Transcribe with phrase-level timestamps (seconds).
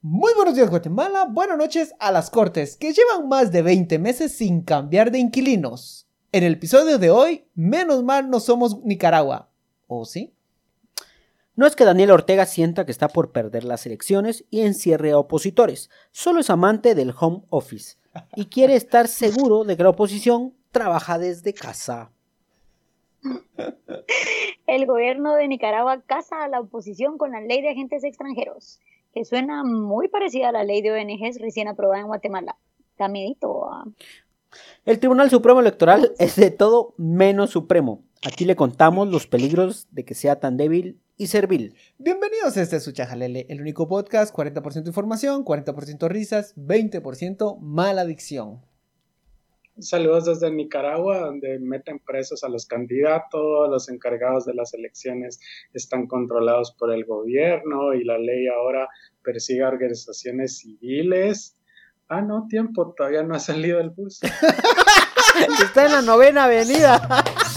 [0.00, 4.30] Muy buenos días Guatemala, buenas noches a las Cortes, que llevan más de 20 meses
[4.30, 6.06] sin cambiar de inquilinos.
[6.30, 9.50] En el episodio de hoy, menos mal no somos Nicaragua.
[9.88, 10.32] ¿O sí?
[11.56, 15.18] No es que Daniel Ortega sienta que está por perder las elecciones y encierre a
[15.18, 17.96] opositores, solo es amante del home office
[18.36, 22.12] y quiere estar seguro de que la oposición trabaja desde casa.
[24.68, 28.78] El gobierno de Nicaragua casa a la oposición con la ley de agentes extranjeros,
[29.12, 32.56] que suena muy parecida a la ley de ONGs recién aprobada en Guatemala.
[32.98, 33.66] Da miedito.
[33.70, 33.84] ah.
[34.84, 38.02] El Tribunal Supremo Electoral es de todo menos supremo.
[38.26, 41.74] Aquí le contamos los peligros de que sea tan débil y servil.
[41.98, 48.60] Bienvenidos a este Suchajalele, el único podcast, 40% información, 40% risas, 20% maladicción.
[49.80, 55.38] Saludos desde Nicaragua, donde meten presos a los candidatos, los encargados de las elecciones
[55.72, 58.88] están controlados por el gobierno y la ley ahora
[59.22, 61.56] persigue a organizaciones civiles.
[62.08, 64.20] Ah, no, tiempo, todavía no ha salido el bus.
[65.62, 67.24] Está en la novena avenida.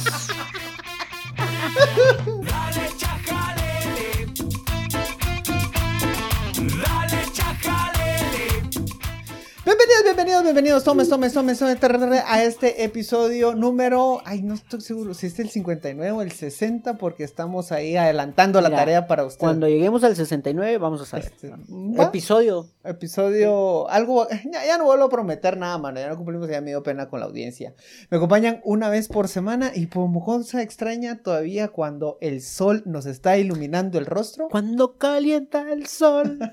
[10.24, 15.26] Bienvenidos, bienvenidos, tomes, tomes, tomes, tomes, a este episodio número, ay, no estoy seguro si
[15.26, 19.40] es el 59 o el 60, porque estamos ahí adelantando la tarea para ustedes.
[19.40, 21.26] Cuando lleguemos al 69 vamos a saber.
[21.26, 21.52] Este.
[21.98, 22.68] Episodio.
[22.84, 26.70] Episodio, algo, ya, ya no vuelvo a prometer nada, mano, ya no cumplimos, ya me
[26.70, 27.74] dio pena con la audiencia.
[28.12, 33.08] Me acompañan una vez por semana y por cosa extraña todavía cuando el sol nos
[33.08, 34.50] está iluminando el rostro.
[34.52, 36.38] Cuando calienta el sol.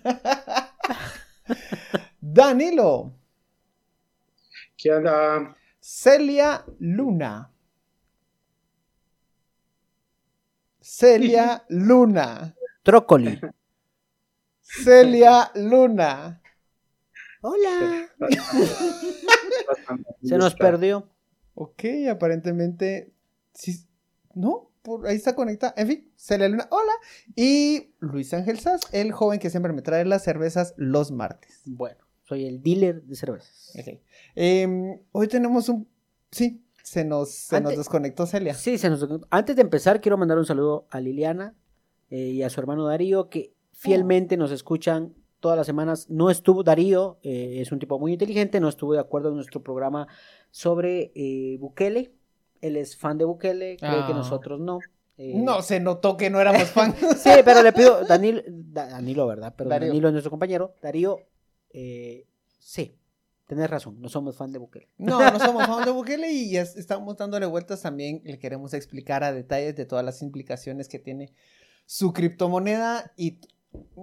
[2.23, 3.18] Danilo,
[4.79, 5.57] ¿Qué onda?
[5.81, 7.51] Celia Luna.
[10.81, 12.55] Celia Luna.
[12.85, 13.41] Trócoli.
[14.61, 16.41] Celia Luna.
[17.43, 18.09] Hola.
[20.23, 21.11] Se nos perdió.
[21.55, 23.13] Ok, aparentemente.
[23.55, 23.85] Sí.
[24.35, 24.71] ¿No?
[24.83, 25.75] Por ahí está conectada.
[25.77, 26.69] En fin, Celia Luna.
[26.71, 26.93] Hola.
[27.35, 31.63] Y Luis Ángel Sass, el joven que siempre me trae las cervezas los martes.
[31.65, 33.73] Bueno, soy el dealer de cervezas.
[33.79, 33.99] Ok.
[34.35, 35.89] Em, hoy tenemos un.
[36.31, 38.55] Sí, se nos, se nos desconectó Celia.
[38.55, 39.07] Sí, se nos...
[39.31, 41.55] antes de empezar quiero mandar un saludo a Liliana
[42.11, 46.09] eh, y a su hermano Darío que fielmente nos escuchan todas las semanas.
[46.11, 49.63] No estuvo Darío, eh, es un tipo muy inteligente, no estuvo de acuerdo en nuestro
[49.63, 50.07] programa
[50.51, 52.13] sobre eh, Bukele.
[52.61, 54.17] Él es fan de Bukele, cree que Ah.
[54.17, 54.81] nosotros no.
[55.17, 56.95] Eh, No, se notó que no éramos fan.
[57.17, 59.55] Sí, pero le pido, Danilo, Da- Danilo, ¿verdad?
[59.57, 59.89] Pero Darío.
[59.89, 60.75] Danilo es nuestro compañero.
[60.83, 61.19] Darío,
[61.71, 62.27] eh,
[62.59, 62.97] sí,
[63.47, 64.89] tenés razón, no somos fan de Bukele.
[64.99, 68.21] No, no somos fan de Bukele y ya estamos dándole vueltas también.
[68.25, 71.33] Le queremos explicar a detalles de todas las implicaciones que tiene
[71.87, 73.41] su criptomoneda y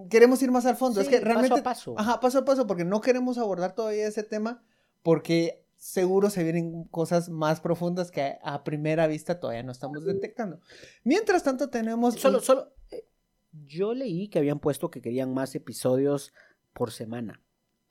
[0.10, 1.02] queremos ir más al fondo.
[1.02, 1.62] es que realmente.
[1.62, 2.00] paso a paso.
[2.00, 4.64] Ajá, paso a paso, porque no queremos abordar todavía ese tema
[5.04, 10.60] porque seguro se vienen cosas más profundas que a primera vista todavía no estamos detectando.
[11.04, 12.16] Mientras tanto tenemos...
[12.16, 12.74] Solo, solo.
[12.90, 13.06] eh,
[13.52, 16.34] yo leí que habían puesto que querían más episodios
[16.74, 17.40] por semana.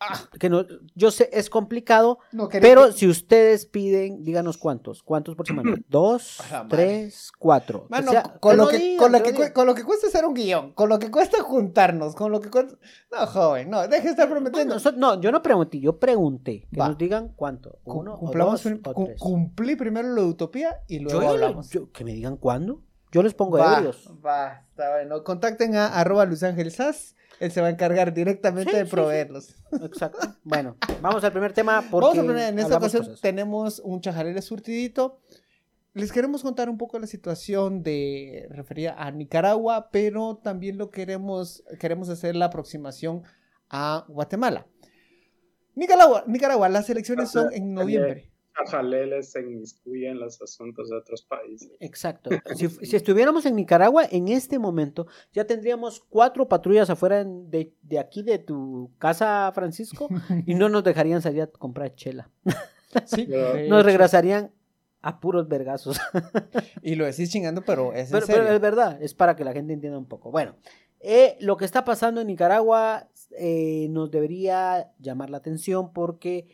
[0.39, 5.03] Que no, yo sé, es complicado, no pero si ustedes piden, díganos cuántos.
[5.03, 5.75] ¿Cuántos por semana?
[5.89, 6.39] ¿Dos?
[6.69, 7.31] ¿Tres?
[7.39, 7.87] ¿Cuatro?
[7.89, 9.53] Mano, O sea, con, lo que, digan, con, lo que que, lo cue- digan.
[9.53, 12.51] con lo que cuesta hacer un guion, con lo que cuesta juntarnos, con lo que
[12.51, 12.77] cuesta...
[13.13, 14.77] No, joven, no, deje de estar prometiendo.
[14.97, 16.67] no, yo no pregunté, yo pregunté.
[16.73, 16.89] Que Va.
[16.89, 17.79] nos digan cuánto.
[17.85, 19.21] Cu- Uno, o cumplamos dos, o tres.
[19.21, 21.71] cumplí primero lo de Utopía y Yo luego ya lo- hablamos.
[21.71, 22.83] yo- que me digan cuándo.
[23.13, 24.11] Yo les pongo va, ebrios.
[24.27, 25.23] va, está bueno.
[25.23, 27.15] Contacten a arroba Luis Ángel Sass.
[27.41, 28.95] Él se va a encargar directamente Sí, de sí, sí.
[28.97, 29.55] proveerlos.
[29.83, 30.19] Exacto.
[30.45, 31.83] Bueno, vamos al primer tema.
[31.91, 33.21] Porque Vamos a poner, en esta ocasión cosas.
[33.21, 35.21] tenemos un chajalele surtidito.
[35.95, 41.63] Les queremos contar un poco la situación de referida a Nicaragua, pero también lo queremos,
[41.79, 43.23] queremos hacer la aproximación
[43.71, 44.67] a Guatemala.
[45.77, 48.31] Nicaragua, Nicaragua, las elecciones son en noviembre.
[48.57, 51.73] Chajaleles se inmiscuyen en los asuntos de otros países.
[51.81, 52.31] Exacto.
[52.55, 57.99] Si, si estuviéramos en Nicaragua en este momento, ya tendríamos cuatro patrullas afuera de, de
[57.99, 60.09] aquí de tu casa, Francisco,
[60.47, 62.31] y no nos dejarían salir a comprar chela.
[63.07, 63.29] Sí,
[63.69, 64.53] Nos regresarían
[65.05, 66.01] a puros vergazos.
[66.83, 69.73] Y lo decís chingando, pero es en Pero, es verdad, es para que la gente
[69.73, 70.31] entienda un poco.
[70.31, 70.57] Bueno,
[71.01, 73.09] eh, lo que está pasando en Nicaragua
[73.39, 76.47] eh, nos debería llamar la atención porque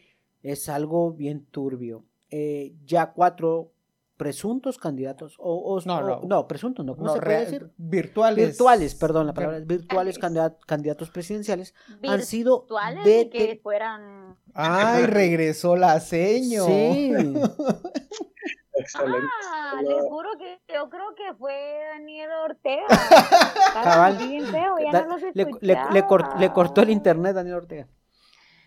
[0.43, 2.05] es algo bien turbio.
[2.31, 3.73] Eh, ya cuatro
[4.17, 6.47] presuntos candidatos, o, o- No, o- no.
[6.47, 6.95] presuntos, ¿no?
[6.95, 7.71] ¿Cómo No, se puede decir?
[7.79, 8.49] Virtuales.
[8.49, 11.75] Virtuales, perdón, la palabra es virtuales candidat- candidatos presidenciales
[12.07, 13.21] han sido Virtuales de...
[13.23, 16.65] y que fueran Ay, regresó la seño.
[16.67, 17.13] Sí,
[18.75, 19.27] excelente.
[19.49, 22.87] Ah, les juro que yo creo que fue Daniel Ortega.
[23.75, 24.13] Cabal.
[24.15, 27.35] Estaba bien feo, ya Da- no los le, le- le cort- le cortó el internet
[27.35, 27.89] Daniel Ortega.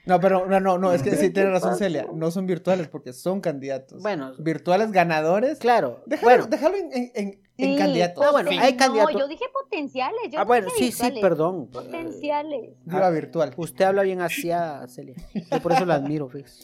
[0.06, 1.86] No, pero no, no, no, es que sí ¿Qué tiene razón pasa?
[1.86, 2.08] Celia.
[2.14, 4.02] No son virtuales porque son candidatos.
[4.04, 5.60] Bueno, virtuales ganadores.
[5.60, 6.04] claro.
[6.06, 8.26] Déjalo, bueno, déjalo en, en, en- en Sí, candidatos.
[8.28, 10.20] Ah, bueno, hay candidatos- No, yo dije potenciales.
[10.32, 11.68] Yo ah, no bueno, dije sí, sí, perdón.
[11.68, 12.72] Potenciales.
[12.84, 13.54] Viva virtual.
[13.56, 15.16] Usted habla bien así a Celia.
[15.52, 16.64] Yo por eso la admiro, fíjese.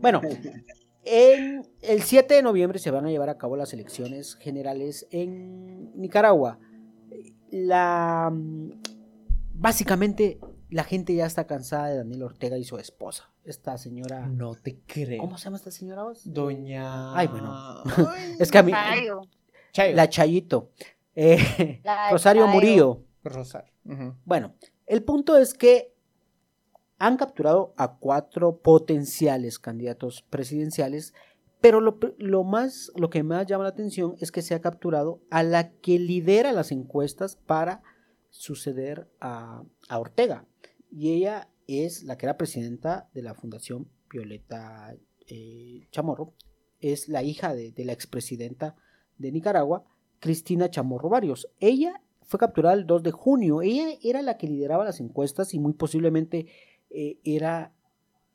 [0.00, 0.20] Bueno,
[1.04, 5.92] en el 7 de noviembre se van a llevar a cabo las elecciones generales en
[5.98, 6.58] Nicaragua.
[7.50, 8.70] La mm,
[9.54, 10.38] básicamente
[10.74, 13.30] la gente ya está cansada de Daniel Ortega y su esposa.
[13.44, 14.26] Esta señora.
[14.26, 15.20] No te creo.
[15.20, 16.22] ¿Cómo se llama esta señora vos?
[16.24, 17.16] Doña.
[17.16, 17.52] Ay, bueno.
[18.08, 18.34] Ay.
[18.40, 18.72] Es que a mí.
[18.72, 19.20] Mario,
[19.72, 19.94] Chayo.
[19.94, 20.72] La Chayito.
[21.14, 22.54] Eh, la Rosario Chayo.
[22.54, 23.04] Murillo.
[23.22, 23.72] Rosario.
[24.24, 24.54] Bueno,
[24.86, 25.94] el punto es que
[26.98, 31.14] han capturado a cuatro potenciales candidatos presidenciales,
[31.60, 35.44] pero lo, más, lo que más llama la atención es que se ha capturado a
[35.44, 37.80] la que lidera las encuestas para
[38.30, 40.46] suceder a, a Ortega.
[40.96, 44.94] Y ella es la que era presidenta de la Fundación Violeta
[45.26, 46.34] eh, Chamorro.
[46.78, 48.76] Es la hija de, la expresidenta
[49.18, 49.84] de Nicaragua,
[50.20, 51.48] Cristina Chamorro Barrios.
[51.58, 53.60] Ella fue capturada el 2 de junio.
[53.60, 56.46] Ella era la que lideraba las encuestas y muy posiblemente
[56.90, 57.72] eh, era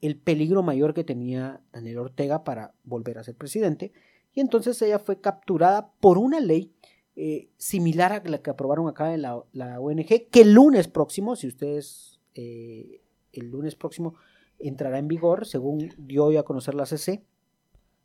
[0.02, 3.94] el peligro mayor que tenía Daniel Ortega para volver a ser presidente.
[4.34, 6.74] Y entonces ella fue capturada por una ley
[7.16, 11.38] eh, similar a la que aprobaron acá en la, la ONG, que el lunes próximo,
[11.38, 13.01] si ustedes, eh,
[13.33, 14.15] el lunes próximo
[14.59, 17.24] entrará en vigor, según dio hoy a conocer la CC.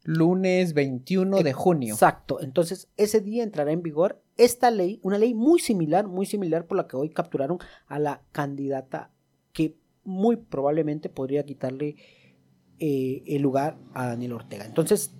[0.03, 1.95] Lunes 21 de junio.
[1.95, 2.41] Exacto.
[2.41, 6.77] Entonces, ese día entrará en vigor esta ley, una ley muy similar, muy similar por
[6.77, 9.13] la que hoy capturaron a la candidata
[9.53, 11.97] que muy probablemente podría quitarle
[12.81, 14.67] eh, el lugar a Daniel Ortega.
[14.67, 15.15] Entonces,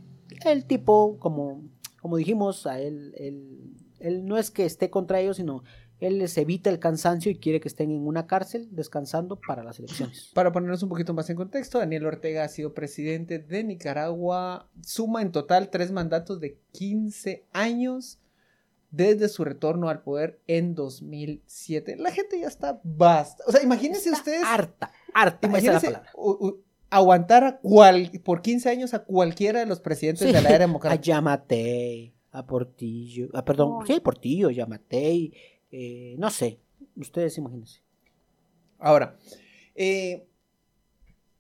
[0.45, 1.63] el tipo, como,
[2.03, 5.63] como dijimos, a él, él, él no es que esté contra ellos, sino
[6.01, 9.79] él les evita el cansancio y quiere que estén en una cárcel descansando para las
[9.79, 10.31] elecciones.
[10.35, 15.23] Para ponernos un poquito más en contexto, Daniel Ortega ha sido presidente de Nicaragua, suma
[15.23, 18.19] en total tres mandatos de 15 años
[18.91, 21.97] desde su retorno al poder en 2007.
[21.97, 23.43] La gente ya está basta.
[23.47, 26.11] O sea, imagínense Está ustedes, Harta, harta, esa es la imagínense palabra.
[26.15, 30.41] u- u- aguantar a cual, por 15 años a cualquiera de los presidentes Sí, de
[30.41, 31.03] la era A democrática.
[31.03, 33.95] Yamatei, a Portillo, ah, perdón, Ay.
[33.95, 35.33] sí, Portillo, Yamatei,
[35.77, 36.61] eh, no sé,
[36.97, 37.81] ustedes imagínense.
[38.79, 39.17] Ahora,
[39.75, 40.27] eh,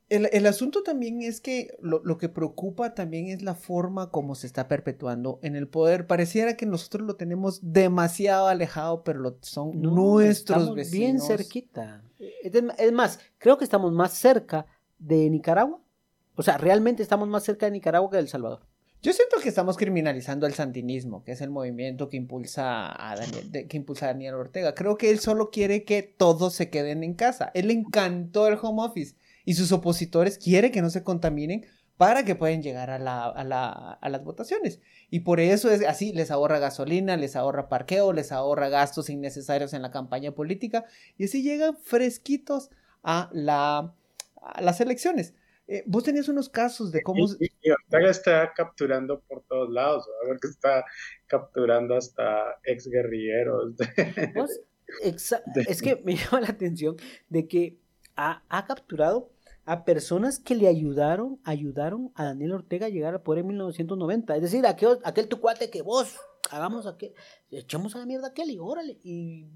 [0.08, 4.34] el, el asunto también es que lo, lo que preocupa también es la forma como
[4.34, 6.06] se está perpetuando en el poder.
[6.06, 10.98] Pareciera que nosotros lo tenemos demasiado alejado, pero lo son No, nuestros estamos vecinos.
[10.98, 12.02] bien cerquita.
[12.78, 14.66] Es más, creo que estamos más cerca
[14.98, 15.80] de Nicaragua.
[16.36, 18.60] O sea, realmente estamos más cerca de Nicaragua que de El Salvador.
[19.04, 23.68] Yo siento que estamos criminalizando el sandinismo, que es el movimiento que impulsa a Daniel,
[23.68, 24.74] que impulsa Daniel Ortega.
[24.74, 27.50] Creo que él solo quiere que todos se queden en casa.
[27.52, 31.66] Él le encantó el home office y sus opositores quiere que no se contaminen
[31.98, 33.68] para que puedan llegar a, la, a, la-
[34.00, 34.80] a las votaciones.
[35.10, 39.74] Y por eso es así, les ahorra gasolina, les ahorra parqueo, les ahorra gastos innecesarios
[39.74, 40.86] en la campaña política
[41.18, 42.70] y así llegan fresquitos
[43.02, 45.34] a las elecciones.
[45.66, 47.24] Eh, vos tenías unos casos de cómo...
[47.40, 50.34] Y, y Ortega está capturando por todos lados, ¿verdad?
[50.34, 50.84] porque está
[51.26, 53.76] capturando hasta exguerrilleros.
[53.76, 53.86] de-
[54.34, 54.60] Vos,
[55.02, 56.96] exa- De- Es que me llama la atención
[57.28, 57.78] de que
[58.16, 59.30] ha, ha capturado
[59.66, 64.36] a personas que le ayudaron, ayudaron a Daniel Ortega a llegar al poder en 1990.
[64.36, 66.14] Es decir, aquel, aquel tu cuate que vos
[66.50, 67.14] hagamos aquel,
[67.50, 68.98] echamos a la mierda aquel y órale.
[69.02, 69.46] Y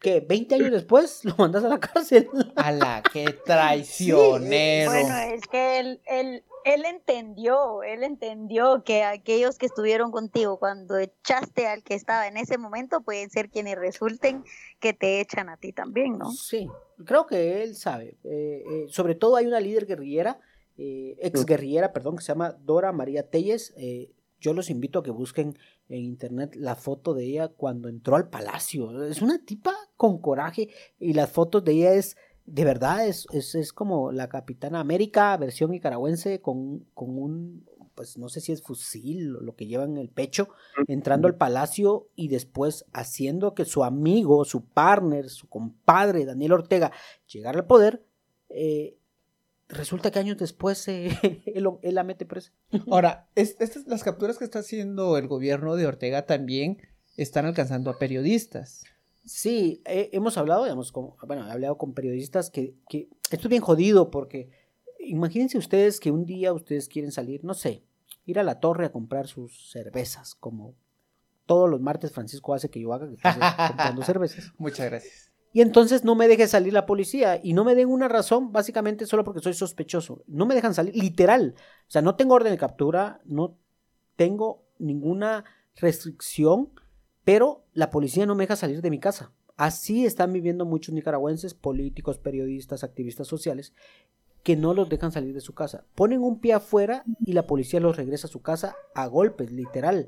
[0.00, 2.28] que 20 años después lo mandas a la cárcel.
[2.56, 4.90] A la que traicionero.
[4.90, 10.98] Bueno, es que él, él, él entendió, él entendió que aquellos que estuvieron contigo cuando
[10.98, 14.44] echaste al que estaba en ese momento pueden ser quienes resulten
[14.80, 16.30] que te echan a ti también, ¿no?
[16.32, 16.68] Sí,
[17.04, 18.16] creo que él sabe.
[18.24, 20.40] Eh, eh, sobre todo hay una líder guerrillera,
[20.78, 23.72] eh, ex guerrillera, perdón, que se llama Dora María Telles.
[23.76, 25.56] Eh, yo los invito a que busquen
[25.88, 29.04] en internet la foto de ella cuando entró al palacio.
[29.04, 33.54] Es una tipa con coraje y las fotos de ella es, de verdad, es, es,
[33.54, 38.62] es como la Capitana América, versión nicaragüense, con, con un, pues no sé si es
[38.62, 40.48] fusil o lo que lleva en el pecho,
[40.86, 46.92] entrando al palacio y después haciendo que su amigo, su partner, su compadre, Daniel Ortega,
[47.26, 48.04] llegara al poder.
[48.50, 48.98] eh,
[49.68, 51.08] resulta que años después eh,
[51.46, 52.52] él, él la mete presa.
[52.88, 56.78] Ahora, es- estas, las capturas que está haciendo el gobierno de Ortega también
[57.16, 58.84] están alcanzando a periodistas.
[59.26, 63.50] Sí, eh, hemos hablado, digamos, con, bueno, he hablado con periodistas que, que esto es
[63.50, 64.50] bien jodido porque
[65.00, 67.82] imagínense ustedes que un día ustedes quieren salir, no sé,
[68.24, 70.74] ir a la torre a comprar sus cervezas, como
[71.44, 73.16] todos los martes Francisco hace que yo haga, que
[73.68, 74.52] comprando cervezas.
[74.58, 75.32] Muchas gracias.
[75.52, 79.06] Y entonces no me deje salir la policía y no me den una razón, básicamente
[79.06, 80.22] solo porque soy sospechoso.
[80.26, 81.54] No me dejan salir, literal.
[81.56, 83.56] O sea, no tengo orden de captura, no
[84.16, 85.44] tengo ninguna
[85.76, 86.72] restricción,
[87.26, 89.32] pero la policía no me deja salir de mi casa.
[89.56, 93.72] Así están viviendo muchos nicaragüenses, políticos, periodistas, activistas sociales,
[94.44, 95.84] que no los dejan salir de su casa.
[95.96, 100.06] Ponen un pie afuera y la policía los regresa a su casa a golpes, literal.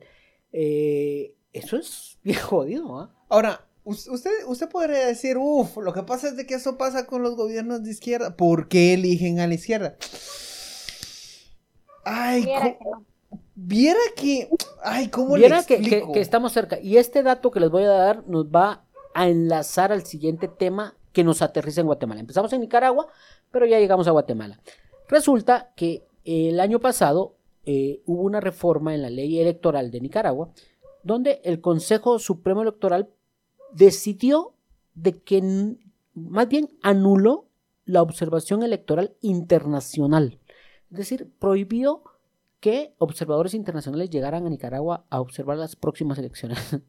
[0.53, 3.13] Eh, eso es bien jodido, ¿ah?
[3.29, 7.07] Ahora, us- usted, usted podría decir, uff, lo que pasa es de que eso pasa
[7.07, 8.37] con los gobiernos de izquierda.
[8.37, 9.97] ¿Por qué eligen a la izquierda?
[12.05, 12.47] Ay,
[13.61, 16.13] Viera que que, ay, ¿cómo Viera le que, que- explico?
[16.13, 16.79] que estamos cerca.
[16.81, 18.85] Y este dato que les voy a dar nos va
[19.15, 22.21] a enlazar al siguiente tema que nos aterriza en Guatemala.
[22.21, 23.09] Empezamos en Nicaragua,
[23.51, 24.61] pero ya llegamos a Guatemala.
[25.09, 27.35] Resulta que el año pasado
[27.65, 30.51] eh, hubo una reforma en la ley electoral de Nicaragua,
[31.03, 33.09] donde el Consejo Supremo Electoral
[33.73, 34.55] decidió
[34.95, 35.43] de que
[36.15, 37.47] más bien anuló
[37.85, 40.39] la observación electoral internacional.
[40.91, 42.03] Es decir, prohibió
[42.61, 46.59] que observadores internacionales llegaran a Nicaragua a observar las próximas elecciones.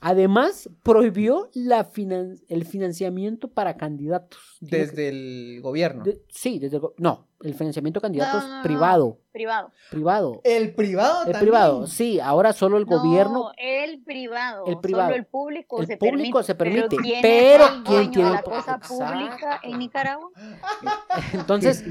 [0.00, 4.38] Además, prohibió la finan- el financiamiento para candidatos.
[4.60, 6.04] Desde el gobierno.
[6.04, 9.70] de- sí, desde el no, el financiamiento de candidatos No, no, no, privado, Privado.
[9.90, 10.40] privado.
[10.44, 11.40] El privado El también.
[11.40, 14.66] privado, sí, ahora solo el gobierno No, el privado.
[14.66, 15.04] El privado.
[15.08, 16.42] Solo el público El se público permite.
[16.44, 20.30] se permite, Pero ¿quién pero ¿quién tiene de la cosa pública en Nicaragua?
[21.32, 21.84] Entonces,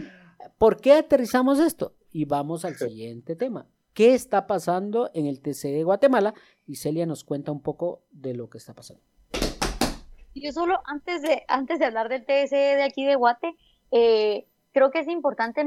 [0.60, 1.94] ¿por qué aterrizamos esto?
[2.16, 3.68] Y vamos al siguiente tema.
[3.94, 6.34] ¿Qué está pasando en el TC de Guatemala?
[6.66, 9.04] Y Celia nos cuenta un poco de lo que está pasando.
[10.34, 13.58] Yo solo, antes de, antes de hablar del TSE de aquí de Guate,
[13.92, 15.66] eh, creo que es importante,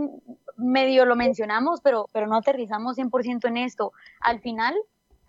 [0.57, 3.93] medio lo mencionamos, pero, pero no aterrizamos 100% en esto.
[4.19, 4.75] Al final,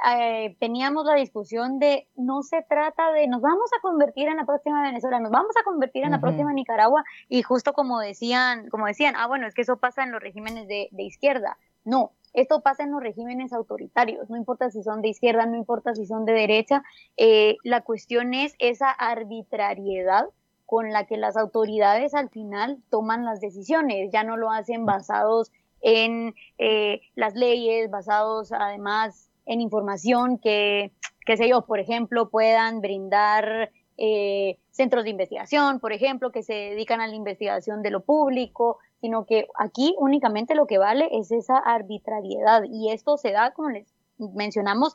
[0.08, 4.46] eh, teníamos la discusión de no se trata de nos vamos a convertir en la
[4.46, 8.86] próxima Venezuela, nos vamos a convertir en la próxima Nicaragua, y justo como decían, como
[8.86, 11.58] decían, ah, bueno, es que eso pasa en los regímenes de, de izquierda.
[11.86, 15.96] No, esto pasa en los regímenes autoritarios, no importa si son de izquierda, no importa
[15.96, 16.84] si son de derecha,
[17.18, 20.26] eh, la cuestión es esa arbitrariedad
[20.66, 25.52] con la que las autoridades al final toman las decisiones, ya no lo hacen basados
[25.82, 30.92] en eh, las leyes, basados además en información que,
[31.26, 36.54] qué sé yo, por ejemplo, puedan brindar eh, centros de investigación, por ejemplo, que se
[36.54, 41.32] dedican a la investigación de lo público, sino que aquí únicamente lo que vale es
[41.32, 44.94] esa arbitrariedad y esto se da, como les mencionamos,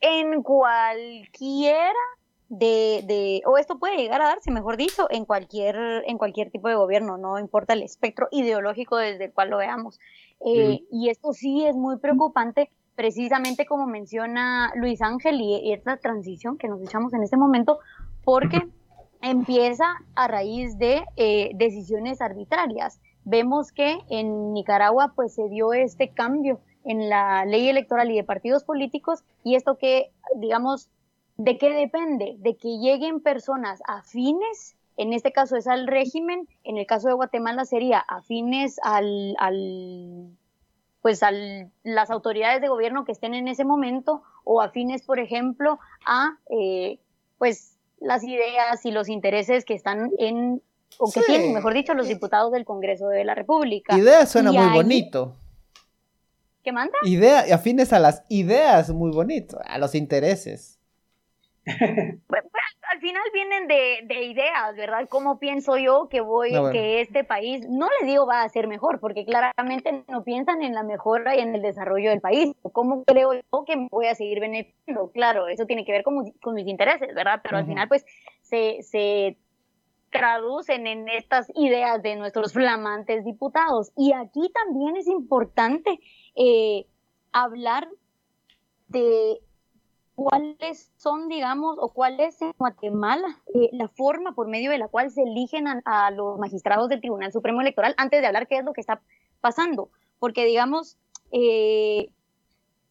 [0.00, 1.94] en cualquiera
[2.48, 5.76] de, de, o esto puede llegar a darse, mejor dicho, en cualquier,
[6.06, 9.98] en cualquier tipo de gobierno, no importa el espectro ideológico desde el cual lo veamos.
[10.44, 15.96] Eh, Y esto sí es muy preocupante, precisamente como menciona Luis Ángel, y, es la
[15.96, 17.78] transición que nos echamos en este momento,
[18.24, 18.66] porque
[19.20, 23.00] empieza a raíz de eh, decisiones arbitrarias.
[23.24, 28.24] Vemos que en Nicaragua pues se dio este cambio en la ley electoral y de
[28.24, 30.90] partidos políticos y esto que, digamos,
[31.36, 32.36] ¿de qué depende?
[32.38, 37.14] De que lleguen personas afines, en este caso es al régimen, en el caso de
[37.14, 40.36] Guatemala sería afines al, al
[41.04, 41.30] pues a
[41.82, 46.98] las autoridades de gobierno que estén en ese momento o afines, por ejemplo, a eh,
[47.36, 50.62] pues las ideas y los intereses que están en
[50.96, 51.26] o que Sí.
[51.26, 53.98] tienen, mejor dicho, los diputados del Congreso de la República.
[53.98, 55.36] Idea suena Y muy ahí- bonito.
[56.62, 56.94] ¿Qué manda?
[57.02, 59.58] Idea, afines a las ideas, muy bonito.
[59.66, 60.78] A los intereses.
[63.04, 65.06] Final vienen de, de ideas, ¿verdad?
[65.10, 66.72] ¿Cómo pienso yo que voy, Ah, bueno.
[66.72, 70.72] que este país, no le digo va a ser mejor, porque claramente no piensan en
[70.72, 72.54] la mejora y en el desarrollo del país.
[72.72, 75.10] ¿Cómo creo yo que me voy a seguir beneficiando?
[75.12, 77.40] Claro, eso tiene que ver con, mis- con mis intereses, ¿verdad?
[77.42, 78.06] Pero al final, pues,
[78.40, 79.36] se, se
[80.10, 83.92] traducen en estas ideas de nuestros flamantes diputados.
[83.98, 86.00] Y aquí también es importante
[86.36, 86.86] eh,
[87.32, 87.86] hablar
[88.88, 89.40] de
[90.14, 94.88] cuáles son, digamos, o cuál es en Guatemala eh, la forma por medio de la
[94.88, 98.64] cual se eligen a, los magistrados del Tribunal Supremo Electoral antes de hablar qué es
[98.64, 99.00] lo que está
[99.40, 99.90] pasando.
[100.18, 100.96] Porque, digamos,
[101.32, 102.10] eh,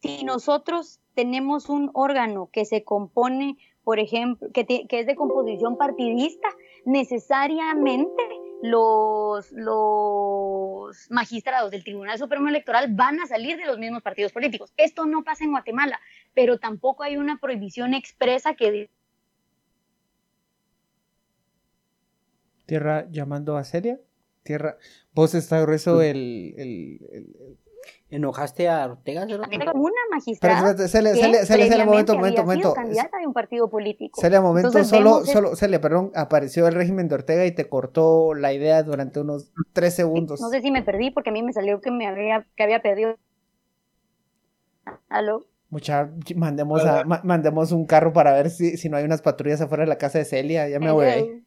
[0.02, 5.16] si nosotros tenemos un órgano que se compone, por ejemplo, que, te- que es de
[5.16, 6.48] composición partidista,
[6.84, 8.22] necesariamente
[8.62, 14.72] los, los magistrados del Tribunal Supremo Electoral van a salir de los mismos partidos políticos.
[14.76, 16.00] Esto no pasa en Guatemala,
[16.34, 18.90] pero tampoco hay una prohibición expresa que dice
[22.66, 24.00] Tierra llamando a Celia.
[24.42, 24.76] Tierra.
[25.12, 27.58] Vos está grueso el, el- el- el-
[28.08, 29.24] ¿Enojaste a Ortega?
[29.24, 29.72] Una Pero
[30.10, 32.74] magistrada espérate, Celia, Celia, Celia, Celia, previamente momento, momento, momento.
[32.74, 34.20] candidata de un partido político.
[34.20, 38.32] Celia, momento, Entonces solo, solo, Celia, perdón, apareció el régimen de Ortega y te cortó
[38.32, 40.40] la idea durante unos tres segundos.
[40.40, 42.80] No sé si me perdí porque a mí me salió que me había, que había
[42.80, 43.18] perdido.
[45.08, 45.44] ¿Aló?
[45.74, 49.60] Mucha, mandemos, a, ma- mandemos un carro para ver si, si no hay unas patrullas
[49.60, 50.68] afuera de la casa de Celia.
[50.68, 51.42] Ya me voy ahí.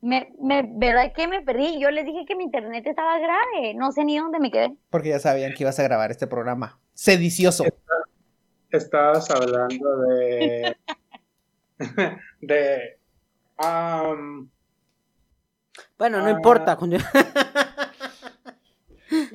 [0.00, 1.80] Me, me, ¿Verdad que me perdí?
[1.80, 3.74] Yo les dije que mi internet estaba grave.
[3.76, 4.76] No sé ni dónde me quedé.
[4.90, 6.80] Porque ya sabían que ibas a grabar este programa.
[6.92, 7.62] Sedicioso.
[8.70, 10.76] Estabas hablando de.
[12.40, 12.98] de.
[13.58, 14.50] am,
[15.96, 16.30] Bueno, no Ah.
[16.32, 16.76] importa.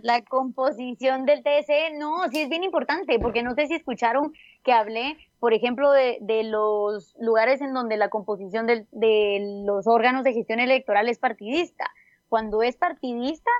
[0.01, 4.33] La composición del TSE, no, sí es bien importante, porque no sé si escucharon
[4.63, 10.24] que hablé, por ejemplo, de, de los lugares en donde la composición de los órganos
[10.24, 11.86] de gestión electoral es partidista.
[12.27, 13.51] Cuando es partidista,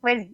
[0.00, 0.28] pues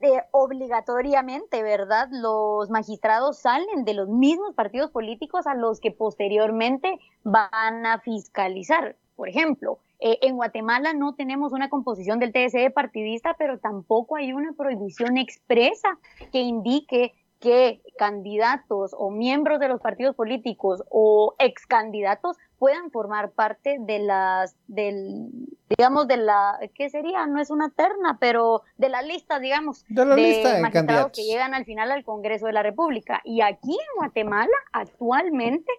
[0.00, 2.08] eh, obligatoriamente, ¿verdad?
[2.10, 8.96] Los magistrados salen de los mismos partidos políticos a los que posteriormente van a fiscalizar.
[9.16, 14.32] Por ejemplo, eh, en Guatemala no tenemos una composición del TSE partidista, pero tampoco hay
[14.32, 15.98] una prohibición expresa
[16.32, 23.32] que indique que candidatos o miembros de los partidos políticos o ex candidatos puedan formar
[23.32, 25.28] parte de las del
[25.68, 30.06] digamos de la qué sería no es una terna pero de la lista digamos De
[30.06, 31.12] la de lista de magistrados candidatos.
[31.18, 35.70] que llegan al final al Congreso de la República y aquí en Guatemala actualmente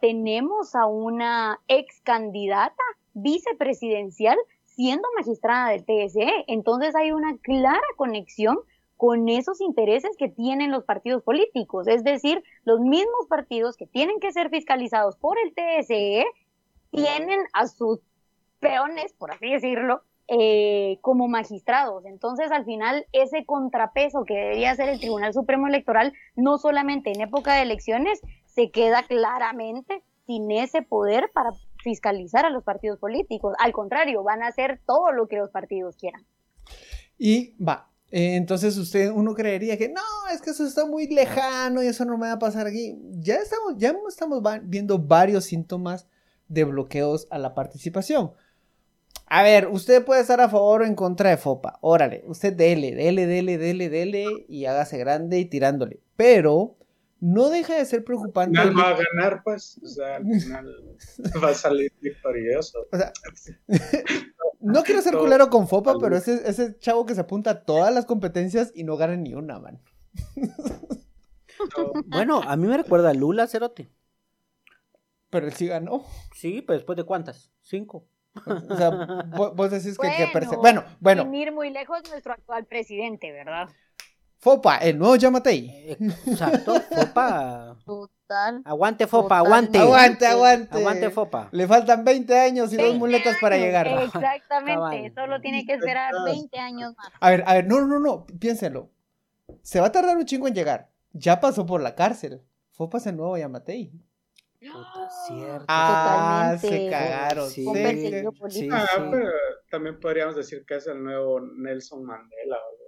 [0.00, 2.82] tenemos a una ex candidata
[3.22, 6.44] vicepresidencial siendo magistrada del TSE.
[6.46, 8.58] Entonces hay una clara conexión
[8.96, 11.88] con esos intereses que tienen los partidos políticos.
[11.88, 16.26] Es decir, los mismos partidos que tienen que ser fiscalizados por el TSE
[16.90, 18.00] tienen a sus
[18.58, 22.04] peones, por así decirlo, eh, como magistrados.
[22.04, 27.22] Entonces, al final, ese contrapeso que debería ser el Tribunal Supremo Electoral, no solamente en
[27.22, 31.50] época de elecciones, se queda claramente sin ese poder para
[31.82, 33.54] fiscalizar a los partidos políticos.
[33.58, 36.24] Al contrario, van a hacer todo lo que los partidos quieran.
[37.18, 37.90] Y va.
[38.10, 40.00] eh, entonces usted, uno creería que no,
[40.32, 42.98] es que eso está muy lejano y eso no me va a pasar aquí.
[43.18, 46.06] Ya estamos, ya estamos viendo varios síntomas
[46.48, 48.32] de bloqueos a la participación.
[49.26, 51.78] A ver, usted puede estar a favor o en contra de FOPA.
[51.82, 56.00] Órale, usted dele, dele, dele, dele, dele y hágase grande y tirándole.
[56.16, 56.76] Pero
[57.20, 58.58] no deja de ser preocupante.
[58.58, 59.78] Al el- final va a ganar, pues.
[59.82, 60.74] O sea, al final
[61.44, 62.78] va a salir victorioso.
[62.92, 63.12] O sea,
[64.60, 67.92] no quiero ser culero con FOPA, pero ese, ese chavo que se apunta a todas
[67.94, 69.80] las competencias y no gana ni una, man.
[72.06, 73.90] Bueno, a mí me recuerda a Lula, Cerote.
[75.28, 76.04] Pero él sí ganó.
[76.34, 77.52] Sí, pero después de cuántas?
[77.62, 78.06] Cinco.
[78.46, 82.00] O sea, vo- vos decís que, que perse- Bueno, Bueno, bueno, Sin ir muy lejos,
[82.10, 83.68] nuestro actual presidente, ¿verdad?
[84.40, 85.96] FOPA, el nuevo Yamatei.
[86.26, 87.76] Exacto, Fopa.
[87.84, 88.62] Total.
[88.64, 89.78] Aguante, Fopa, aguante.
[89.78, 90.78] Aguante, aguante.
[90.78, 91.48] Aguante, Fopa.
[91.52, 93.86] Le faltan 20 años y dos 20 muletas para llegar.
[94.02, 95.12] Exactamente, Cabal.
[95.14, 97.08] solo tiene que esperar 20 años más.
[97.20, 98.88] A ver, a ver, no, no, no, piénselo.
[99.62, 100.88] Se va a tardar un chingo en llegar.
[101.12, 102.40] Ya pasó por la cárcel.
[102.72, 103.92] FOPA es el nuevo Yamatei.
[104.60, 105.64] Puta, cierto.
[105.68, 106.84] Ah, Totalmente.
[106.84, 107.50] se cagaron.
[107.50, 107.66] Sí.
[107.68, 108.68] Ah, sí.
[109.10, 109.30] pero
[109.70, 112.56] también podríamos decir que es el nuevo Nelson Mandela.
[112.56, 112.79] así.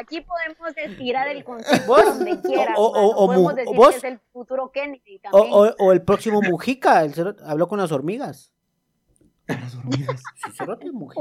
[0.00, 2.04] Aquí podemos estirar el concepto ¿Vos?
[2.04, 2.74] donde quieras.
[2.78, 3.10] O- o- mano.
[3.16, 5.54] o podemos decir vos- que es el futuro Kennedy O, también.
[5.54, 8.52] o- o el próximo Mujica, el cerote habló con las hormigas.
[9.46, 10.20] Las hormigas.
[10.44, 11.20] Sí, cerote, Mujica.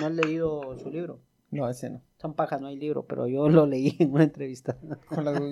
[0.00, 1.20] No has leído su libro.
[1.50, 2.00] No, ese no.
[2.18, 4.78] Son pajas, no hay libro, pero yo lo leí en una entrevista.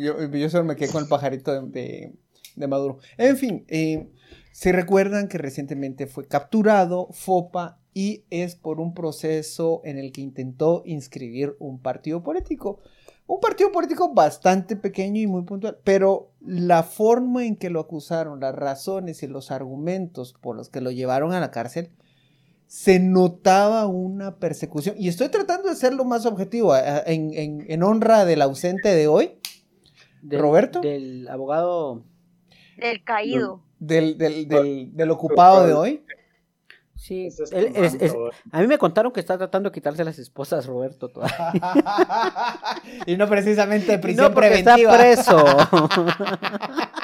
[0.00, 2.14] Yo, yo solo me quedé con el pajarito de, de-
[2.56, 2.98] de Maduro.
[3.18, 4.10] En fin, eh,
[4.52, 10.20] se recuerdan que recientemente fue capturado FOPA y es por un proceso en el que
[10.20, 12.80] intentó inscribir un partido político.
[13.26, 18.40] Un partido político bastante pequeño y muy puntual, pero la forma en que lo acusaron,
[18.40, 21.90] las razones y los argumentos por los que lo llevaron a la cárcel,
[22.66, 24.94] se notaba una persecución.
[24.98, 29.06] Y estoy tratando de ser lo más objetivo, en, en- en honra del ausente de
[29.08, 29.32] hoy,
[30.22, 30.80] Del- ¿Roberto?
[30.80, 32.02] Del abogado.
[32.78, 33.62] Del caído.
[33.78, 36.04] del, del, del, del ocupado de hoy.
[37.02, 39.70] Sí, Ese es él- tu es- es- manto, a mí me contaron que está tratando
[39.70, 41.08] de quitarse las esposas, Roberto.
[41.08, 41.34] todavía.
[43.06, 45.10] y no precisamente prisión no preventiva.
[45.10, 45.46] está preso.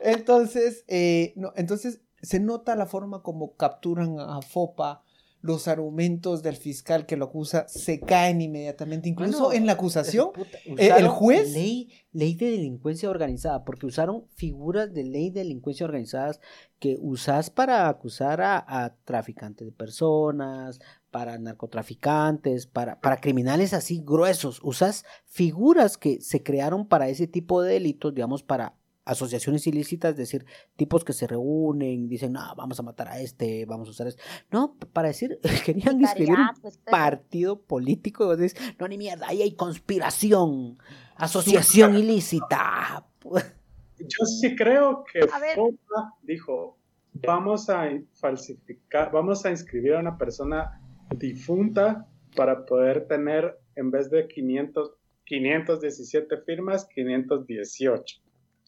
[0.00, 5.02] Entonces, eh, no, entonces se nota la forma como capturan a Fopa,
[5.46, 9.08] los argumentos del fiscal que lo acusa se caen inmediatamente.
[9.08, 14.24] Incluso en la acusación, Puta, eh, el juez- Ley, ley de delincuencia organizada, porque usaron
[14.34, 16.40] figuras de ley de delincuencia organizadas
[16.78, 20.80] que usás para acusar a, a traficantes de personas,
[21.10, 24.60] para narcotraficantes, para, para criminales así gruesos.
[24.62, 28.74] Usas figuras que se crearon para ese tipo de delitos, digamos, para
[29.06, 33.64] asociaciones ilícitas, es decir, tipos que se reúnen, dicen, no, vamos a matar a este,
[33.64, 34.22] vamos a usar este.
[34.50, 39.28] No, para decir, querían escribir un pues, partido político y vos decís, no, ni mierda,
[39.28, 40.76] ahí hay conspiración,
[41.14, 43.06] asociación ilícita.
[43.98, 45.54] Yo sí creo que A.
[45.54, 46.76] Fopa dijo,
[47.14, 50.80] vamos a falsificar, vamos a inscribir a una persona
[51.16, 54.90] difunta para poder tener, en vez de 500,
[55.24, 58.25] 517 firmas, 518.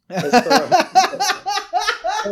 [0.08, 0.50] Esto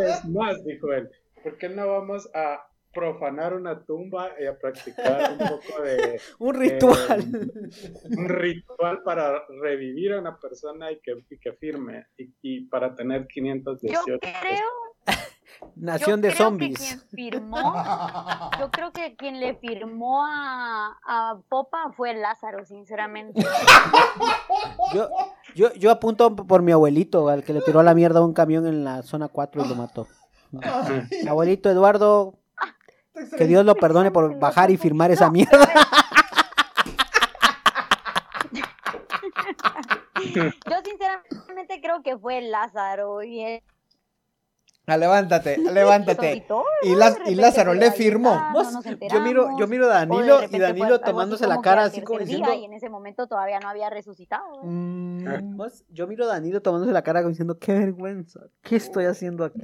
[0.02, 1.10] es más, dijo él.
[1.42, 6.54] ¿Por qué no vamos a profanar una tumba y a practicar un poco de Un
[6.54, 7.20] ritual.
[7.20, 12.60] eh, un ritual para revivir a una persona y que, y que firme y, y
[12.68, 14.70] para tener Yo 518 creo,
[15.74, 16.78] Nación yo de creo zombies.
[16.78, 17.74] que quien firmó,
[18.58, 23.44] yo creo que quien le firmó a, a Popa fue Lázaro, sinceramente.
[24.94, 25.08] Yo,
[25.54, 28.66] yo, yo apunto por mi abuelito, al que le tiró la mierda a un camión
[28.66, 30.06] en la zona 4 y lo mató.
[30.52, 32.34] Mi abuelito Eduardo,
[33.36, 35.68] que Dios lo perdone por bajar y firmar esa mierda.
[40.34, 43.62] Yo sinceramente creo que fue Lázaro y él
[44.88, 46.46] Ah, levántate, levántate.
[46.82, 48.30] Y, Lázaro le firmó.
[48.30, 52.20] ah, no yo miro, yo miro a Danilo y Danilo tomándose la cara así como
[52.20, 52.52] diciendo.
[52.52, 54.62] Y en ese momento todavía no había resucitado.
[54.62, 54.66] ¿eh?
[54.66, 59.06] Mm, Vos, yo miro a Danilo tomándose la cara como diciendo, qué vergüenza, ¿qué estoy
[59.06, 59.60] haciendo aquí?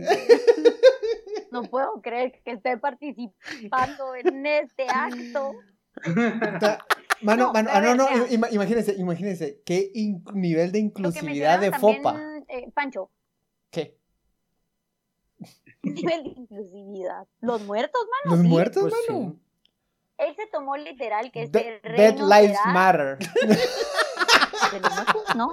[1.52, 5.52] No puedo creer que esté participando en este acto.
[7.22, 8.06] Mano, No, mano, ah, no, no,
[8.50, 9.92] imagínense, imagínense, qué
[10.32, 12.20] nivel de inclusividad de FOPA.
[12.48, 13.11] eh, Pancho.
[15.82, 17.26] Nivel de inclusividad.
[17.40, 18.36] Los muertos, mano.
[18.36, 18.48] ¿Los sí.
[18.48, 19.12] muertos, Pues sí.
[19.12, 19.36] mano?
[20.18, 23.18] Él se tomó literal que De- este Dead Lives será Matter.
[24.72, 25.50] de los muertos, ¿no?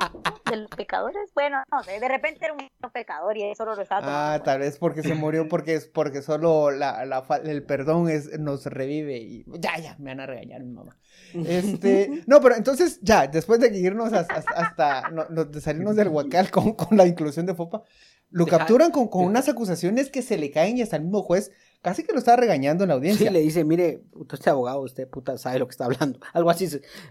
[0.49, 1.31] De los pecadores.
[1.33, 4.19] Bueno, no sé, de repente era un pecador y eso lo estaba tomando.
[4.21, 8.39] Ah, tal vez porque se murió, porque es porque solo la, la el perdón es,
[8.39, 10.97] nos revive y ya, ya, me van a regañar mi mamá.
[11.33, 15.95] Este, no, pero entonces ya, después de irnos hasta, hasta, hasta- no- no- de salirnos
[15.95, 17.83] del huacal con, con la inclusión de Fopa,
[18.31, 21.23] lo Deja- capturan con, con unas acusaciones que se le caen y hasta el mismo
[21.23, 23.31] juez casi que lo está regañando en la Sí, audiencia.
[23.31, 26.19] le dice, mire, usted es abogado, usted puta sabe lo que está hablando.
[26.33, 26.67] Algo así.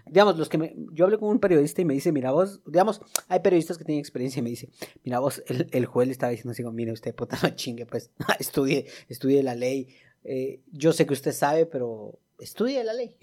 [0.06, 3.00] Digamos, los que me, yo hablé con un periodista y me dice, mira vos, digamos,
[3.28, 4.68] hay periodistas que tienen experiencia y me dice,
[5.04, 7.86] mira vos, el, el juez le estaba diciendo así como, mire usted, puta, no chingue,
[7.86, 9.88] pues, estudie, estudie la ley.
[10.24, 13.16] Eh, yo sé que usted sabe, pero estudie la ley.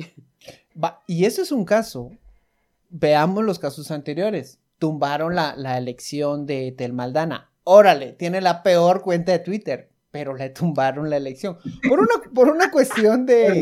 [0.84, 2.12] Va, y eso es un caso.
[2.90, 4.60] Veamos los casos anteriores.
[4.80, 7.52] Tumbaron la, la elección de Telmaldana.
[7.66, 11.58] Órale, tiene la peor cuenta de Twitter, pero le tumbaron la elección.
[11.90, 13.62] Por una, por una cuestión de.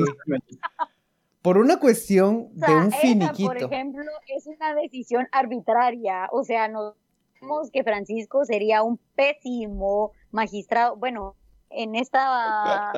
[1.41, 3.47] Por una cuestión O sea, de un esa, finiquito.
[3.47, 6.27] por ejemplo, es una decisión arbitraria.
[6.31, 6.93] O sea, nos
[7.41, 10.95] vemos que Francisco sería un pésimo magistrado.
[10.95, 11.35] Bueno,
[11.69, 12.93] en esta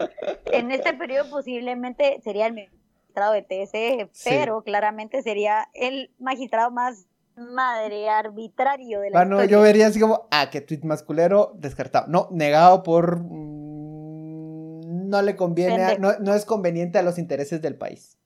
[0.51, 4.29] en este periodo posiblemente sería el magistrado de TSE, Sí.
[4.29, 9.51] pero claramente sería el magistrado más madre arbitrario de la Bueno, historia.
[9.57, 12.07] yo vería así como, ah, que tweet masculero, descartado.
[12.07, 13.19] No, negado por.
[13.21, 18.17] mm, no le conviene, a- no, no es conveniente a los intereses del país.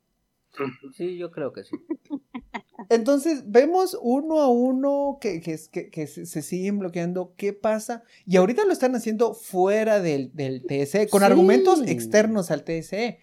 [0.95, 1.75] Sí, yo creo que sí.
[2.89, 7.33] Entonces, vemos uno a uno que, que, es- que, que se, se siguen bloqueando.
[7.37, 8.03] ¿Qué pasa?
[8.25, 11.25] Y ahorita lo están haciendo fuera del, del TSE, con Sí.
[11.25, 13.19] argumentos externos al TSE.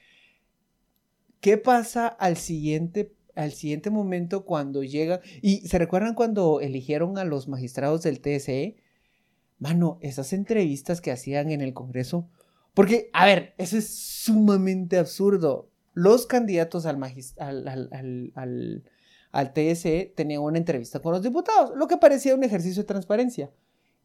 [1.40, 5.20] ¿Qué pasa al siguiente, al siguiente momento cuando llega?
[5.42, 8.76] Y se recuerdan cuando eligieron a los magistrados del TSE?
[9.58, 12.28] Mano, esas entrevistas que hacían en el Congreso.
[12.74, 15.70] Porque, a ver, eso es sumamente absurdo.
[15.94, 17.00] Los candidatos al,
[19.32, 23.50] al TSE tenían una entrevista con los diputados, lo que parecía un ejercicio de transparencia.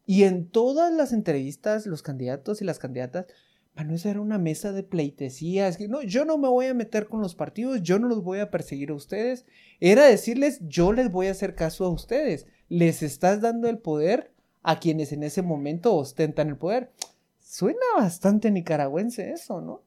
[0.06, 3.26] Y en todas las entrevistas, los candidatos y las candidatas,
[3.74, 5.68] mano, esa era una mesa de pleitesía.
[5.68, 8.22] Es que no, yo no me voy a meter con los partidos, yo no los
[8.22, 9.46] voy a perseguir a ustedes.
[9.80, 12.46] Era decirles, yo les voy a hacer caso a ustedes.
[12.68, 14.32] Les estás dando el poder
[14.62, 16.92] a quienes en ese momento ostentan el poder.
[17.40, 19.82] Suena bastante nicaragüense eso, ¿no?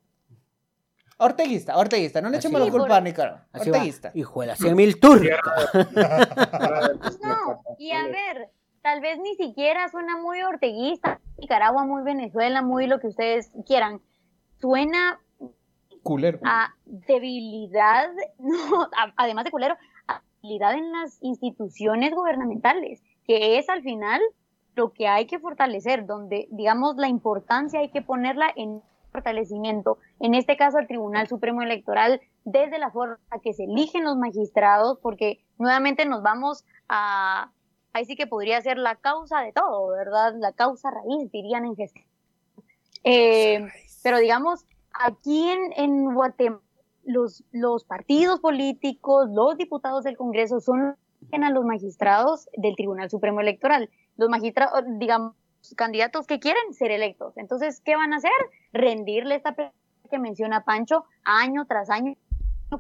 [1.17, 3.47] Orteguista, orteguista, no le echemos la culpa a Nicaragua.
[3.53, 4.11] Orteguista.
[4.13, 5.39] Hijo de la 100 mil turcas.
[7.23, 8.49] No, y a ver,
[8.81, 14.01] tal vez ni siquiera suena muy orteguista, Nicaragua, muy Venezuela, muy lo que ustedes quieran.
[14.59, 15.19] Suena
[16.03, 16.39] Culero.
[16.43, 19.75] a debilidad, no, a- además de culero,
[20.07, 24.21] a debilidad en las instituciones gubernamentales, que es al final
[24.75, 30.35] lo que hay que fortalecer, donde, digamos, la importancia hay que ponerla en fortalecimiento, en
[30.35, 35.39] este caso al Tribunal Supremo Electoral, desde la forma que se eligen los magistrados, porque
[35.57, 37.51] nuevamente nos vamos a,
[37.95, 40.33] ahí sí que podría ser la causa de todo, ¿verdad?
[40.37, 42.05] La causa raíz, dirían en gestión.
[43.05, 43.65] Eh,
[44.03, 46.61] pero digamos, aquí en, en Guatemala,
[47.05, 50.97] los, los partidos políticos, los diputados del Congreso son
[51.31, 53.89] a los magistrados del Tribunal Supremo Electoral.
[54.17, 55.33] Los magistrados, digamos,
[55.77, 57.37] candidatos que quieren ser electos.
[57.37, 58.31] Entonces, ¿qué van a hacer?
[58.73, 62.15] Rendirle esta que menciona Pancho año tras año,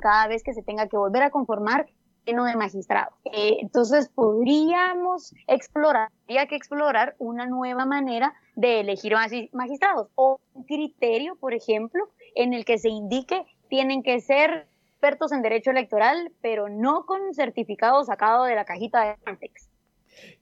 [0.01, 1.87] cada vez que se tenga que volver a conformar
[2.25, 3.13] lleno de magistrados.
[3.25, 10.39] Eh, entonces, podríamos explorar, habría que explorar una nueva manera de elegir magi- magistrados o
[10.53, 15.71] un criterio, por ejemplo, en el que se indique tienen que ser expertos en derecho
[15.71, 19.69] electoral, pero no con certificado sacado de la cajita de Antex.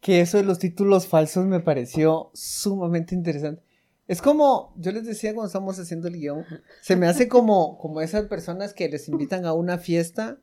[0.01, 3.63] Que eso de los títulos falsos me pareció sumamente interesante.
[4.07, 6.45] Es como, yo les decía cuando estábamos haciendo el guion,
[6.81, 10.37] se me hace como, como esas personas que les invitan a una fiesta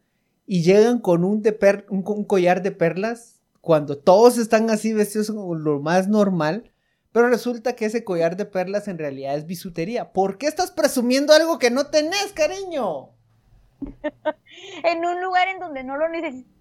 [0.52, 5.30] y llegan con un, de per- un, collar de perlas cuando todos están así vestidos
[5.30, 6.72] como lo más normal,
[7.12, 10.12] pero resulta que ese collar de perlas en realidad es bisutería.
[10.12, 13.10] ¿Por qué estás presumiendo algo que no tenés, cariño?
[14.82, 16.52] En un lugar en donde no lo necesitas,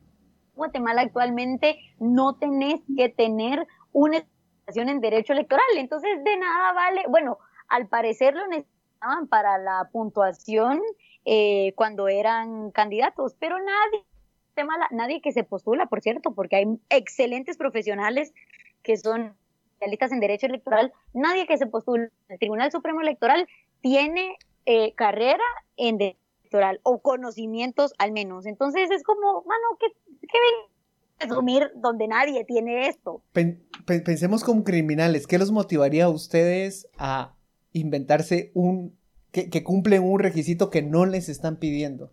[0.54, 7.06] Guatemala actualmente no tenés que tener una especialización en derecho electoral, entonces de nada vale,
[7.10, 10.80] bueno, al parecer lo necesitaban para la puntuación
[11.26, 14.06] eh, cuando eran candidatos, pero nadie,
[14.92, 18.34] nadie que se postula, por cierto, porque hay excelentes profesionales
[18.84, 19.36] que son
[19.74, 23.48] especialistas en derecho electoral, nadie que se postula al Tribunal Supremo Electoral
[23.82, 25.44] tiene eh, carrera
[25.78, 28.46] en derecho electoral o conocimientos al menos.
[28.46, 29.88] Entonces es como, mano, ¿qué,
[30.22, 30.72] qué ven
[31.16, 33.22] a presumir donde nadie tiene esto?
[33.32, 37.36] Pen- pe- pensemos como criminales, ¿qué los motivaría a ustedes a
[37.72, 38.99] inventarse un
[39.32, 42.12] que, que cumplen un requisito que no les están pidiendo?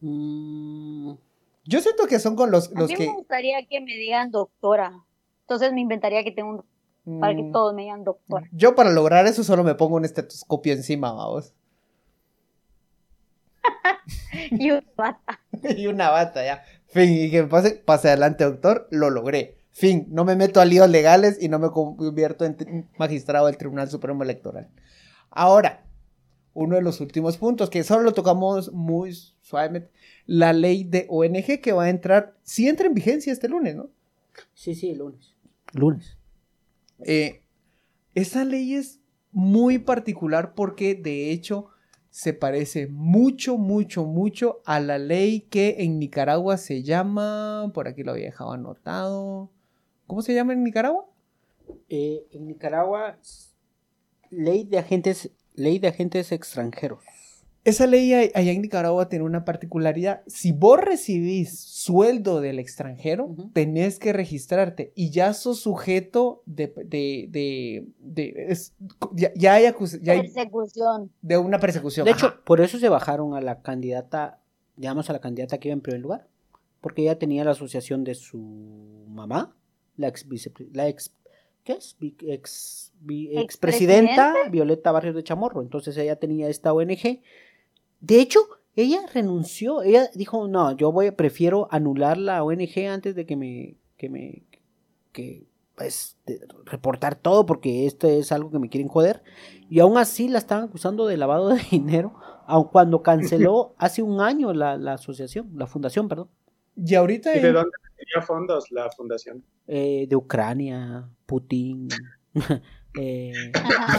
[0.00, 1.12] Mm,
[1.64, 4.30] Yo siento que son con los, A los mí que me gustaría que me digan
[4.30, 5.04] doctora.
[5.42, 8.48] Entonces me inventaría que tengo un para que mm, todos me digan doctora.
[8.52, 11.52] yo para lograr eso solo me pongo un estetoscopio encima, vamos.
[14.50, 15.40] Y un bata.
[15.76, 16.62] y una bata ya.
[16.86, 19.56] Fin, y que pase, pase adelante, doctor, lo logré.
[19.70, 23.88] Fin, no me meto a líos legales y no me convierto en magistrado del Tribunal
[23.88, 24.68] Supremo Electoral.
[25.30, 25.84] Ahora,
[26.54, 29.90] uno de los últimos puntos, que solo lo tocamos muy suavemente,
[30.26, 33.90] la ley de ONG que va a entrar, sí entra en vigencia este lunes, ¿no?
[34.54, 35.34] sí, sí, el lunes.
[35.72, 36.16] Lunes.
[37.04, 37.42] Eh,
[38.14, 41.68] esa ley es muy particular porque de hecho
[42.10, 48.02] se parece mucho, mucho, mucho a la ley que en Nicaragua se llama, por aquí
[48.02, 49.50] lo había dejado anotado,
[50.06, 51.06] ¿cómo se llama en Nicaragua?
[51.88, 53.18] Eh, en Nicaragua,
[54.28, 57.00] ley de agentes, ley de agentes extranjeros.
[57.64, 60.22] Esa ley a- allá en Nicaragua tiene una particularidad.
[60.26, 67.26] Si vos recibís sueldo del extranjero, tenés que registrarte y ya sos sujeto de, de,
[67.30, 68.74] de, de- es-
[69.14, 71.12] ya, ya hay, acus- ya hay Persecución.
[71.22, 72.04] de una persecución.
[72.04, 72.26] De ajá.
[72.26, 74.40] hecho, por eso se bajaron a la candidata,
[74.76, 76.26] digamos a la candidata que iba en primer lugar,
[76.80, 78.38] porque ella tenía la asociación de su
[79.06, 79.54] mamá,
[79.96, 80.26] la ex
[80.72, 81.14] la ex
[81.64, 81.96] ¿qué es?
[82.20, 82.92] Ex,
[83.32, 84.34] expresidenta.
[84.50, 85.62] Violeta Barrios de Chamorro.
[85.62, 87.20] Entonces ella tenía esta ONG.
[88.00, 88.40] De hecho,
[88.76, 89.82] ella renunció.
[89.82, 94.42] Ella dijo, no, yo voy, prefiero anular la ONG antes de que me, que me,
[95.12, 95.46] que,
[95.76, 99.22] pues, de- reportar todo porque esto es algo que me quieren joder.
[99.70, 102.14] Y aún así la estaban acusando de lavado de dinero,
[102.46, 106.28] aun cuando canceló hace un año la, la asociación, la fundación, perdón,
[106.76, 109.44] Y ahorita ¿Y de en- dónde tenía fondos la fundación?
[109.74, 111.88] Eh, de Ucrania, Putin.
[113.00, 113.32] eh,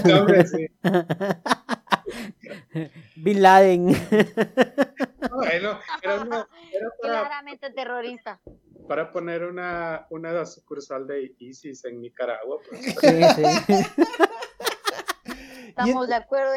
[0.06, 0.68] No, hombre, sí.
[3.16, 3.86] Bin Laden.
[5.32, 8.40] Bueno, era, una- era para, Claramente terrorista.
[8.88, 12.58] para poner una, una sucursal de ISIS en Nicaragua.
[12.70, 12.82] pues.
[12.84, 13.86] Sí, sí.
[15.70, 16.52] Estamos de acuerdo.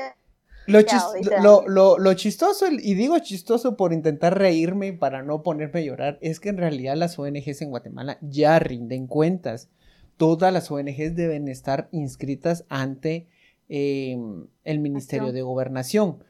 [0.67, 5.81] Lo, chis- lo, lo- lo chistoso, y digo chistoso por intentar reírme para no ponerme
[5.81, 9.69] a llorar, es que en realidad las ONGs en Guatemala ya rinden cuentas.
[10.17, 13.29] Todas las ONGs deben estar inscritas ante
[13.69, 14.17] eh,
[14.65, 16.25] el Ministerio de Gobernación.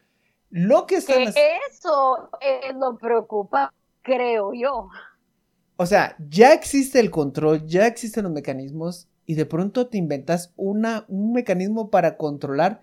[0.51, 1.51] Lo que están Que haciendo...
[1.71, 3.73] eso es lo preocupa,
[4.03, 4.89] creo yo.
[5.77, 10.53] O sea, ya existe el control, ya existen los mecanismos y de pronto te inventas
[10.57, 12.81] una, un mecanismo para controlar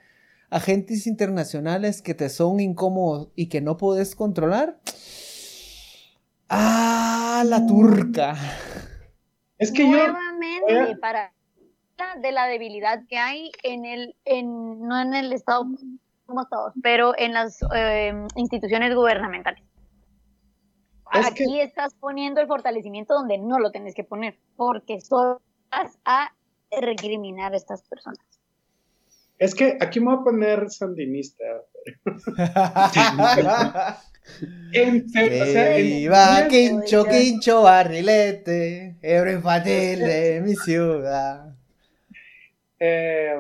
[0.54, 4.80] agentes internacionales que te son incómodos y que no puedes controlar.
[6.50, 8.36] Ah, la turca.
[9.58, 11.34] Es que yo, Nuevamente, a- para
[12.22, 15.66] de la debilidad que hay en el, en, no en el Estado,
[16.26, 19.64] como todos, pero en las eh, instituciones gubernamentales.
[21.14, 25.42] Es Aquí que- estás poniendo el fortalecimiento donde no lo tenés que poner, porque solo
[25.72, 26.30] vas a
[26.82, 28.20] recriminar a estas personas.
[29.40, 31.44] Es que aquí me voy a poner sandinista.
[34.72, 37.04] En serio, o sea, en- Viva Quincho.
[37.06, 41.54] Quincho, barrilete, héroe infantil de mi ciudad.
[42.80, 43.36] eh,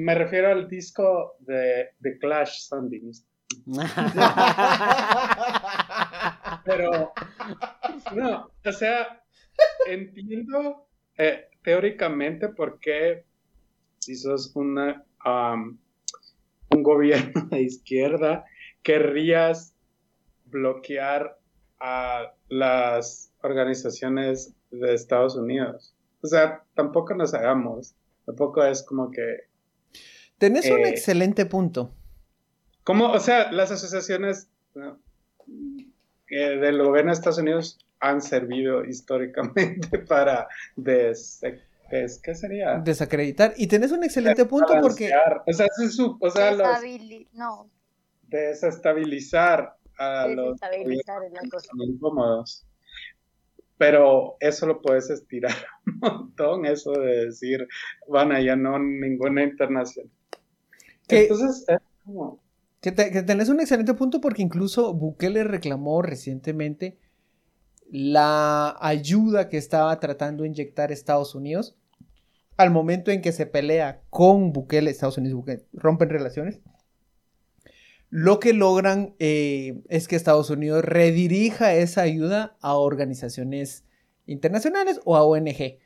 [0.00, 3.28] me refiero al disco de, de Clash sandinista.
[6.64, 7.12] Pero,
[8.14, 9.22] no, o sea,
[9.86, 13.25] entiendo eh, teóricamente por qué
[14.06, 15.76] si sos una, um,
[16.70, 18.44] un gobierno de izquierda,
[18.84, 19.74] querrías
[20.44, 21.36] bloquear
[21.80, 25.92] a las organizaciones de Estados Unidos.
[26.22, 29.48] O sea, tampoco nos hagamos, tampoco es como que
[30.38, 31.90] Tenés un Eh, excelente punto.
[32.84, 33.10] ¿Cómo?
[33.10, 35.00] O sea, las asociaciones ¿no?
[36.28, 41.40] eh, del gobierno de Estados Unidos han servido históricamente para des,
[41.90, 42.78] des- ¿qué sería?
[42.78, 43.54] Desacreditar.
[43.56, 45.10] Y tenés un excelente punto porque.
[45.46, 47.70] O sea, ese es su- o sea, los- Deshabili- no,
[48.28, 51.68] desestabilizar a los desestabilizar es la cosa.
[51.70, 52.66] son incómodos.
[53.78, 55.52] Pero eso lo puedes estirar
[55.86, 57.66] un montón, eso de decir,
[58.08, 60.10] van ya no ninguna internacional.
[61.06, 62.42] Que- Entonces, es como,
[62.80, 66.98] Que, te- que tenés un excelente punto porque incluso Bukele reclamó recientemente
[67.90, 71.76] la ayuda que estaba tratando de inyectar Estados Unidos
[72.56, 76.60] al momento en que se pelea con Bukele, Estados Unidos Bukele rompen relaciones.
[78.08, 83.84] Lo que logran eh, es que Estados Unidos redirija esa ayuda a organizaciones
[84.26, 85.78] internacionales o a ONG.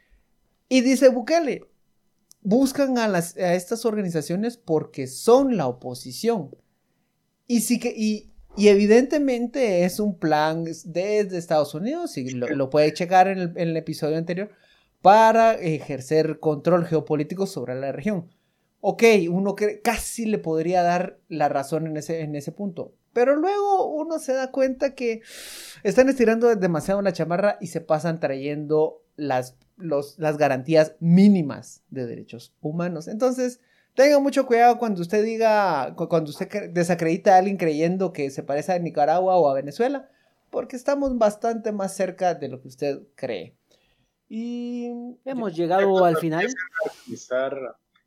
[0.68, 1.66] Y dice Bukele,
[2.42, 6.54] buscan a, las, a estas organizaciones porque son la oposición.
[7.46, 12.70] Y sí que, y, y evidentemente es un plan desde Estados Unidos, y lo, lo
[12.70, 14.50] puede checar en el, en el episodio anterior,
[15.02, 18.30] para ejercer control geopolítico sobre la región.
[18.80, 22.94] Ok, uno casi le podría dar la razón en ese, en ese punto.
[23.12, 25.20] Pero luego uno se da cuenta que
[25.82, 32.06] están estirando demasiado la chamarra y se pasan trayendo las, los- las garantías mínimas de
[32.06, 33.08] derechos humanos.
[33.08, 33.60] Entonces,
[33.94, 38.30] tenga mucho cuidado cuando usted diga, cu- cuando usted cre- desacredita a alguien creyendo que
[38.30, 40.08] se parece a Nicaragua o a Venezuela,
[40.50, 43.56] porque estamos bastante más cerca de lo que usted cree.
[44.28, 44.90] Y
[45.24, 46.46] Hemos llegado al final.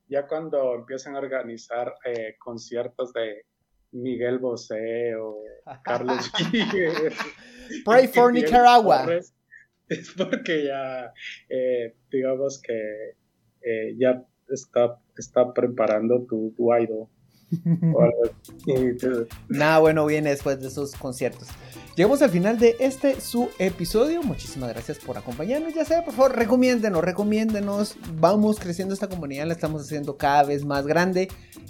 [0.07, 3.45] ya cuando empiezan a organizar eh, conciertos de
[3.91, 5.43] Miguel Bosé o
[5.83, 6.31] Carlos
[7.85, 9.03] Pray for Nicaragua.
[9.03, 9.33] Torres,
[9.89, 11.13] es porque ya,
[11.49, 13.15] eh, digamos que
[13.61, 17.07] eh, ya está, está preparando tu, tu idol.
[19.49, 21.47] Nada bueno viene después de esos conciertos.
[21.95, 24.23] Llegamos al final de este su episodio.
[24.23, 25.75] Muchísimas gracias por acompañarnos.
[25.75, 27.97] Ya sea, por favor, recomiéndenos, recomiéndenos.
[28.19, 31.27] Vamos creciendo esta comunidad, la estamos haciendo cada vez más grande.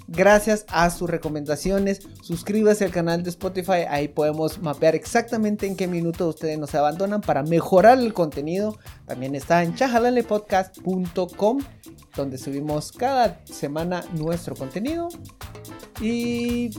[0.07, 2.07] Gracias a sus recomendaciones.
[2.21, 3.83] Suscríbase al canal de Spotify.
[3.89, 8.77] Ahí podemos mapear exactamente en qué minuto ustedes nos abandonan para mejorar el contenido.
[9.13, 11.59] También está en chajalalepodcast.com
[12.15, 15.07] donde subimos cada semana nuestro contenido.
[16.01, 16.71] Y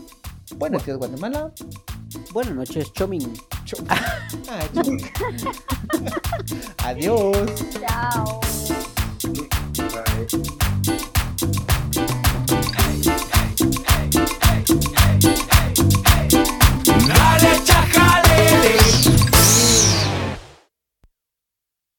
[0.57, 1.53] buenos días, Guatemala.
[2.33, 3.23] Buenas noches, Chomin.
[6.79, 7.37] Adiós.
[7.79, 8.41] Chao.
[9.77, 10.65] Bye.